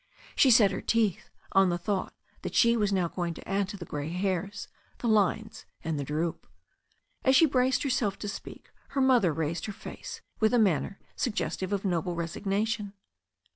She 0.35 0.49
set 0.49 0.71
her 0.71 0.81
teeth 0.81 1.29
on 1.51 1.69
the 1.69 1.77
thought 1.77 2.15
that 2.41 2.55
she 2.55 2.75
was 2.75 2.91
now 2.91 3.07
going 3.07 3.35
to 3.35 3.47
add 3.47 3.69
to 3.69 3.77
the 3.77 3.85
grey 3.85 4.09
hairs, 4.09 4.67
the 4.97 5.07
lines 5.07 5.67
and 5.83 5.99
the 5.99 6.03
droop. 6.03 6.47
As 7.23 7.35
she 7.35 7.45
braced 7.45 7.83
herself 7.83 8.17
to 8.17 8.27
speak, 8.27 8.71
her 8.97 9.01
mother 9.01 9.31
raised 9.31 9.67
her 9.67 9.71
face, 9.73 10.21
with 10.39 10.55
a 10.55 10.57
manner 10.57 10.99
suggestive 11.15 11.71
of 11.71 11.85
noble 11.85 12.15
resignation. 12.15 12.93